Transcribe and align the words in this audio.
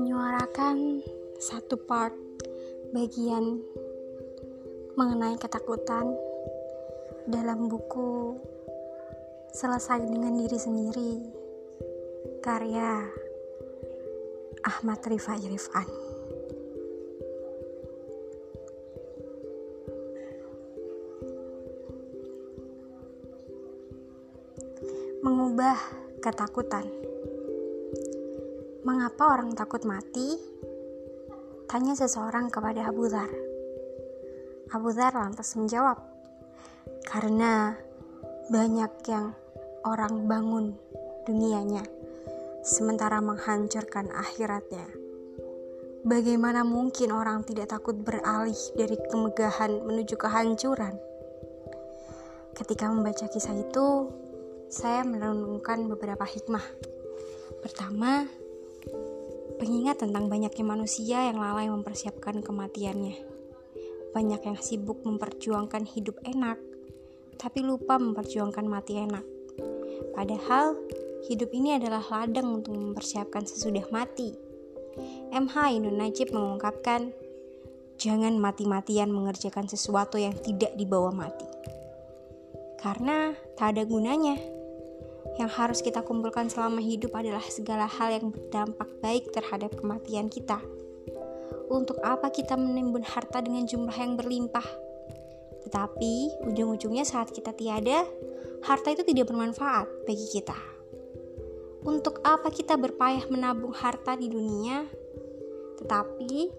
menyuarakan 0.00 1.04
satu 1.36 1.76
part 1.84 2.16
bagian 2.96 3.60
mengenai 4.96 5.36
ketakutan 5.36 6.16
dalam 7.28 7.68
buku 7.68 8.40
Selesai 9.52 10.04
dengan 10.04 10.36
Diri 10.36 10.58
Sendiri 10.60 11.12
karya 12.40 13.04
Ahmad 14.64 15.04
Rifai 15.04 15.44
Rifan 15.44 16.05
Mengubah 25.26 25.74
ketakutan 26.22 26.86
Mengapa 28.86 29.34
orang 29.34 29.58
takut 29.58 29.82
mati? 29.82 30.38
Tanya 31.66 31.98
seseorang 31.98 32.46
kepada 32.46 32.86
Abu 32.86 33.10
Dhar. 33.10 33.26
Abu 34.70 34.94
Dhar 34.94 35.10
lantas 35.18 35.58
menjawab, 35.58 35.98
karena 37.10 37.74
banyak 38.54 38.92
yang 39.10 39.34
orang 39.82 40.30
bangun 40.30 40.78
dunianya, 41.26 41.82
sementara 42.62 43.18
menghancurkan 43.18 44.14
akhiratnya. 44.14 44.86
Bagaimana 46.06 46.62
mungkin 46.62 47.10
orang 47.10 47.42
tidak 47.42 47.74
takut 47.74 47.98
beralih 47.98 48.62
dari 48.78 48.94
kemegahan 49.10 49.90
menuju 49.90 50.14
kehancuran? 50.14 50.94
Ketika 52.54 52.86
membaca 52.94 53.26
kisah 53.26 53.58
itu, 53.58 54.06
saya 54.70 55.02
merenungkan 55.06 55.86
beberapa 55.90 56.26
hikmah. 56.26 56.64
Pertama, 57.62 58.26
Pengingat 59.56 60.04
tentang 60.04 60.28
banyaknya 60.28 60.68
manusia 60.68 61.32
yang 61.32 61.40
lalai 61.40 61.72
mempersiapkan 61.72 62.44
kematiannya. 62.44 63.16
Banyak 64.12 64.40
yang 64.44 64.58
sibuk 64.60 65.00
memperjuangkan 65.00 65.88
hidup 65.96 66.20
enak, 66.28 66.60
tapi 67.40 67.64
lupa 67.64 67.96
memperjuangkan 67.96 68.68
mati 68.68 69.00
enak. 69.00 69.24
Padahal, 70.12 70.76
hidup 71.24 71.56
ini 71.56 71.72
adalah 71.80 72.04
ladang 72.04 72.60
untuk 72.60 72.76
mempersiapkan 72.76 73.48
sesudah 73.48 73.88
mati. 73.88 74.36
MH 75.32 75.56
Inun 75.72 76.04
Najib 76.04 76.36
mengungkapkan, 76.36 77.16
jangan 77.96 78.36
mati-matian 78.36 79.08
mengerjakan 79.08 79.72
sesuatu 79.72 80.20
yang 80.20 80.36
tidak 80.36 80.76
dibawa 80.76 81.08
mati. 81.16 81.48
Karena 82.76 83.32
tak 83.56 83.72
ada 83.72 83.88
gunanya 83.88 84.36
yang 85.36 85.52
harus 85.52 85.84
kita 85.84 86.00
kumpulkan 86.00 86.48
selama 86.48 86.80
hidup 86.80 87.12
adalah 87.12 87.44
segala 87.44 87.84
hal 87.84 88.08
yang 88.16 88.32
berdampak 88.32 88.88
baik 89.04 89.28
terhadap 89.32 89.76
kematian 89.76 90.32
kita. 90.32 90.60
Untuk 91.66 92.00
apa 92.00 92.32
kita 92.32 92.54
menimbun 92.56 93.04
harta 93.04 93.42
dengan 93.42 93.68
jumlah 93.68 93.96
yang 93.96 94.16
berlimpah? 94.16 94.64
Tetapi 95.66 96.46
ujung-ujungnya 96.46 97.02
saat 97.02 97.34
kita 97.34 97.50
tiada, 97.52 98.06
harta 98.64 98.88
itu 98.94 99.02
tidak 99.02 99.28
bermanfaat 99.28 99.90
bagi 100.06 100.26
kita. 100.30 100.56
Untuk 101.82 102.22
apa 102.22 102.50
kita 102.50 102.78
berpayah 102.78 103.26
menabung 103.30 103.74
harta 103.74 104.14
di 104.14 104.30
dunia, 104.30 104.86
tetapi 105.82 106.50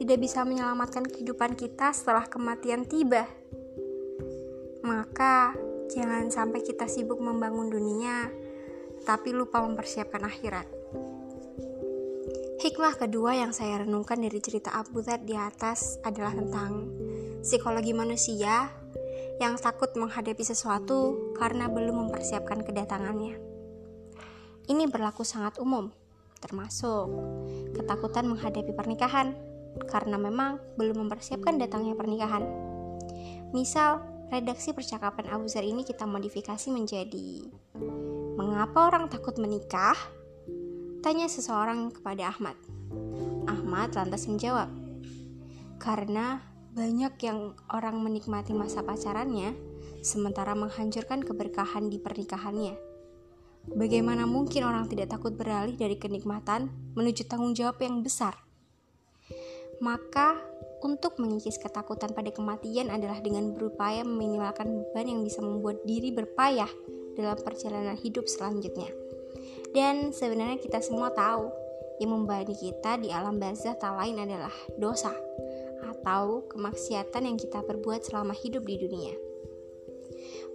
tidak 0.00 0.18
bisa 0.18 0.42
menyelamatkan 0.42 1.06
kehidupan 1.06 1.54
kita 1.54 1.92
setelah 1.94 2.26
kematian 2.26 2.82
tiba? 2.88 3.28
Maka 4.84 5.56
Jangan 5.92 6.32
sampai 6.32 6.64
kita 6.64 6.88
sibuk 6.88 7.20
membangun 7.20 7.68
dunia, 7.68 8.32
tapi 9.04 9.36
lupa 9.36 9.60
mempersiapkan 9.60 10.24
akhirat. 10.24 10.66
Hikmah 12.64 12.96
kedua 12.96 13.36
yang 13.36 13.52
saya 13.52 13.84
renungkan 13.84 14.16
dari 14.24 14.40
cerita 14.40 14.72
Abu 14.72 15.04
Dhar 15.04 15.20
di 15.20 15.36
atas 15.36 16.00
adalah 16.00 16.32
tentang 16.32 16.88
psikologi 17.44 17.92
manusia 17.92 18.72
yang 19.36 19.60
takut 19.60 19.92
menghadapi 19.92 20.40
sesuatu 20.40 21.34
karena 21.36 21.68
belum 21.68 22.08
mempersiapkan 22.08 22.64
kedatangannya. 22.64 23.36
Ini 24.64 24.88
berlaku 24.88 25.28
sangat 25.28 25.60
umum, 25.60 25.92
termasuk 26.40 27.12
ketakutan 27.76 28.32
menghadapi 28.32 28.72
pernikahan 28.72 29.36
karena 29.90 30.16
memang 30.16 30.56
belum 30.80 31.04
mempersiapkan 31.04 31.60
datangnya 31.60 31.92
pernikahan. 31.92 32.48
Misal, 33.52 34.13
redaksi 34.32 34.72
percakapan 34.72 35.32
Abu 35.32 35.48
Zar 35.48 35.64
ini 35.64 35.84
kita 35.84 36.08
modifikasi 36.08 36.68
menjadi 36.70 37.48
Mengapa 38.34 38.90
orang 38.90 39.06
takut 39.06 39.38
menikah? 39.38 39.94
Tanya 41.02 41.30
seseorang 41.30 41.94
kepada 41.94 42.34
Ahmad. 42.34 42.58
Ahmad 43.46 43.94
lantas 43.94 44.26
menjawab, 44.26 44.70
Karena 45.78 46.42
banyak 46.74 47.14
yang 47.22 47.54
orang 47.70 48.02
menikmati 48.02 48.50
masa 48.50 48.82
pacarannya, 48.82 49.54
sementara 50.02 50.58
menghancurkan 50.58 51.22
keberkahan 51.22 51.86
di 51.86 52.02
pernikahannya. 52.02 52.74
Bagaimana 53.70 54.26
mungkin 54.26 54.66
orang 54.66 54.90
tidak 54.90 55.14
takut 55.14 55.38
beralih 55.38 55.78
dari 55.78 55.94
kenikmatan 55.94 56.74
menuju 56.98 57.30
tanggung 57.30 57.54
jawab 57.54 57.78
yang 57.80 58.02
besar? 58.02 58.34
Maka 59.78 60.42
untuk 60.84 61.16
mengikis 61.16 61.56
ketakutan 61.56 62.12
pada 62.12 62.28
kematian 62.28 62.92
adalah 62.92 63.24
dengan 63.24 63.56
berupaya 63.56 64.04
meminimalkan 64.04 64.68
beban 64.68 65.08
yang 65.08 65.20
bisa 65.24 65.40
membuat 65.40 65.80
diri 65.88 66.12
berpayah 66.12 66.68
dalam 67.16 67.40
perjalanan 67.40 67.96
hidup 67.96 68.28
selanjutnya. 68.28 68.92
Dan 69.72 70.12
sebenarnya 70.12 70.60
kita 70.60 70.84
semua 70.84 71.08
tahu 71.10 71.48
yang 71.98 72.12
membebani 72.12 72.52
kita 72.52 73.00
di 73.00 73.08
alam 73.08 73.40
barzah 73.40 73.74
tak 73.80 73.96
lain 73.96 74.20
adalah 74.20 74.52
dosa 74.76 75.10
atau 75.88 76.44
kemaksiatan 76.52 77.24
yang 77.24 77.40
kita 77.40 77.64
perbuat 77.64 78.04
selama 78.04 78.36
hidup 78.36 78.68
di 78.68 78.76
dunia. 78.76 79.14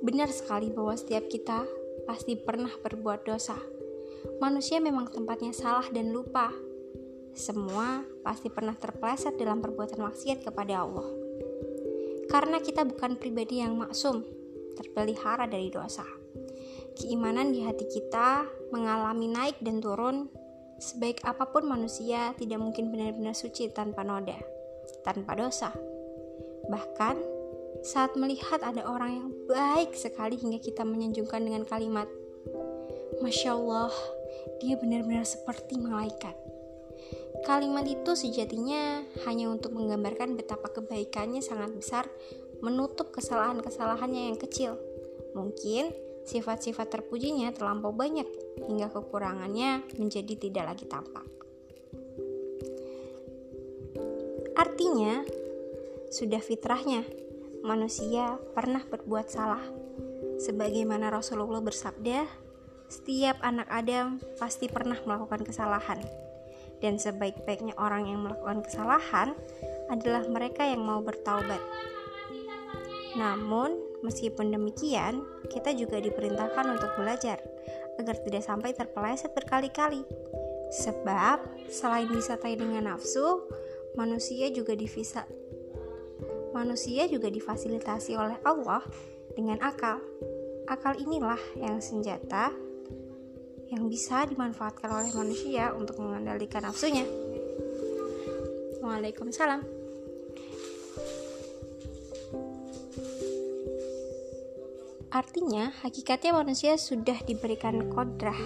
Benar 0.06 0.30
sekali 0.30 0.70
bahwa 0.70 0.94
setiap 0.94 1.26
kita 1.28 1.66
pasti 2.06 2.38
pernah 2.38 2.72
berbuat 2.80 3.26
dosa. 3.26 3.58
Manusia 4.40 4.78
memang 4.80 5.10
tempatnya 5.10 5.52
salah 5.56 5.88
dan 5.92 6.12
lupa, 6.12 6.52
semua 7.34 8.04
pasti 8.26 8.52
pernah 8.52 8.74
terpleset 8.76 9.38
dalam 9.38 9.64
perbuatan 9.64 10.02
maksiat 10.02 10.44
kepada 10.44 10.84
Allah. 10.84 11.08
Karena 12.30 12.62
kita 12.62 12.86
bukan 12.86 13.18
pribadi 13.18 13.62
yang 13.62 13.74
maksum, 13.74 14.22
terpelihara 14.78 15.50
dari 15.50 15.74
dosa. 15.74 16.06
Keimanan 16.94 17.50
di 17.50 17.66
hati 17.66 17.90
kita 17.90 18.46
mengalami 18.70 19.32
naik 19.32 19.58
dan 19.64 19.82
turun. 19.82 20.30
Sebaik 20.80 21.26
apa 21.28 21.50
pun 21.52 21.68
manusia 21.68 22.32
tidak 22.40 22.60
mungkin 22.62 22.94
benar-benar 22.94 23.36
suci 23.36 23.68
tanpa 23.74 24.06
noda, 24.06 24.38
tanpa 25.04 25.36
dosa. 25.36 25.76
Bahkan 26.70 27.16
saat 27.84 28.16
melihat 28.16 28.64
ada 28.64 28.88
orang 28.88 29.12
yang 29.12 29.30
baik 29.48 29.96
sekali 29.96 30.40
hingga 30.40 30.60
kita 30.60 30.88
menyanjungkan 30.88 31.44
dengan 31.44 31.64
kalimat 31.68 32.08
Masya 33.20 33.52
Allah, 33.52 33.92
dia 34.64 34.80
benar-benar 34.80 35.28
seperti 35.28 35.76
malaikat. 35.76 36.49
Kalimat 37.46 37.88
itu 37.88 38.12
sejatinya 38.18 39.06
hanya 39.26 39.48
untuk 39.48 39.72
menggambarkan 39.78 40.36
betapa 40.36 40.70
kebaikannya 40.70 41.40
sangat 41.40 41.72
besar 41.72 42.06
menutup 42.60 43.16
kesalahan-kesalahannya 43.16 44.34
yang 44.34 44.38
kecil. 44.38 44.76
Mungkin 45.34 45.94
sifat-sifat 46.28 46.92
terpujinya 46.92 47.50
terlampau 47.56 47.96
banyak 47.96 48.28
hingga 48.68 48.92
kekurangannya 48.92 49.88
menjadi 49.96 50.34
tidak 50.36 50.76
lagi 50.76 50.86
tampak. 50.86 51.26
Artinya, 54.60 55.24
sudah 56.12 56.44
fitrahnya 56.44 57.08
manusia 57.64 58.36
pernah 58.52 58.84
berbuat 58.84 59.32
salah. 59.32 59.64
Sebagaimana 60.40 61.08
Rasulullah 61.08 61.64
bersabda, 61.64 62.28
setiap 62.92 63.40
anak 63.40 63.72
Adam 63.72 64.20
pasti 64.36 64.68
pernah 64.68 65.00
melakukan 65.08 65.48
kesalahan 65.48 66.29
dan 66.80 67.00
sebaik-baiknya 67.00 67.76
orang 67.76 68.08
yang 68.08 68.24
melakukan 68.24 68.64
kesalahan 68.64 69.36
adalah 69.92 70.24
mereka 70.28 70.64
yang 70.64 70.84
mau 70.84 71.04
bertaubat. 71.04 71.60
Namun, 73.18 73.76
meskipun 74.06 74.54
demikian, 74.54 75.26
kita 75.50 75.76
juga 75.76 76.00
diperintahkan 76.00 76.66
untuk 76.66 76.92
belajar 76.96 77.42
agar 78.00 78.16
tidak 78.24 78.44
sampai 78.46 78.72
terpeleset 78.72 79.34
berkali-kali. 79.36 80.06
Sebab, 80.70 81.68
selain 81.68 82.08
disertai 82.08 82.56
dengan 82.56 82.96
nafsu, 82.96 83.44
manusia 83.98 84.48
juga 84.54 84.78
divisa 84.78 85.26
manusia 86.50 87.06
juga 87.06 87.30
difasilitasi 87.30 88.18
oleh 88.18 88.38
Allah 88.44 88.82
dengan 89.38 89.62
akal. 89.62 90.02
Akal 90.70 90.98
inilah 91.02 91.40
yang 91.58 91.82
senjata 91.82 92.54
yang 93.70 93.86
bisa 93.86 94.26
dimanfaatkan 94.26 94.90
oleh 94.90 95.14
manusia 95.14 95.70
untuk 95.78 96.02
mengendalikan 96.02 96.66
nafsunya. 96.66 97.06
Waalaikumsalam. 98.82 99.62
Artinya, 105.10 105.74
hakikatnya 105.82 106.38
manusia 106.38 106.78
sudah 106.78 107.18
diberikan 107.26 107.90
kodrah 107.94 108.38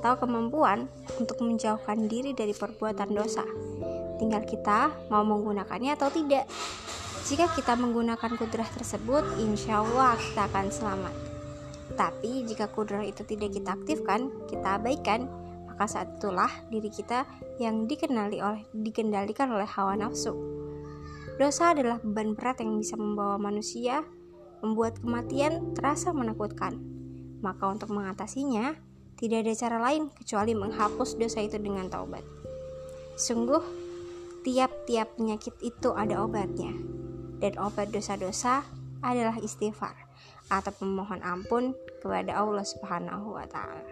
atau 0.00 0.20
kemampuan 0.20 0.88
untuk 1.16 1.40
menjauhkan 1.40 2.08
diri 2.08 2.36
dari 2.36 2.52
perbuatan 2.52 3.12
dosa. 3.12 3.44
Tinggal 4.20 4.44
kita 4.44 4.92
mau 5.08 5.24
menggunakannya 5.24 5.96
atau 5.96 6.12
tidak. 6.12 6.44
Jika 7.24 7.48
kita 7.56 7.72
menggunakan 7.80 8.36
kudrah 8.36 8.68
tersebut, 8.68 9.24
insya 9.40 9.80
Allah 9.80 10.16
kita 10.20 10.44
akan 10.44 10.66
selamat. 10.68 11.33
Tapi 11.92 12.48
jika 12.48 12.72
kudrah 12.72 13.04
itu 13.04 13.20
tidak 13.28 13.52
kita 13.52 13.76
aktifkan, 13.76 14.32
kita 14.48 14.80
abaikan, 14.80 15.28
maka 15.68 15.84
saat 15.84 16.16
itulah 16.16 16.48
diri 16.72 16.88
kita 16.88 17.28
yang 17.60 17.84
dikenali 17.84 18.40
oleh 18.40 18.64
dikendalikan 18.72 19.52
oleh 19.52 19.68
hawa 19.68 19.92
nafsu. 19.92 20.32
Dosa 21.36 21.76
adalah 21.76 22.00
beban 22.00 22.32
berat 22.32 22.64
yang 22.64 22.80
bisa 22.80 22.96
membawa 22.96 23.36
manusia 23.36 24.06
membuat 24.64 24.96
kematian 25.02 25.74
terasa 25.76 26.14
menakutkan. 26.14 26.80
Maka 27.44 27.68
untuk 27.68 27.92
mengatasinya, 27.92 28.72
tidak 29.20 29.44
ada 29.44 29.52
cara 29.52 29.78
lain 29.82 30.08
kecuali 30.14 30.56
menghapus 30.56 31.20
dosa 31.20 31.44
itu 31.44 31.60
dengan 31.60 31.90
taubat. 31.92 32.24
Sungguh, 33.20 33.60
tiap-tiap 34.46 35.20
penyakit 35.20 35.52
itu 35.60 35.92
ada 35.92 36.24
obatnya. 36.24 36.72
Dan 37.42 37.60
obat 37.60 37.92
dosa-dosa 37.92 38.64
adalah 39.04 39.36
istighfar 39.36 40.03
atau 40.52 40.72
memohon 40.84 41.20
ampun 41.24 41.72
kepada 42.02 42.36
Allah 42.36 42.64
Subhanahu 42.64 43.36
wa 43.36 43.46
taala. 43.48 43.84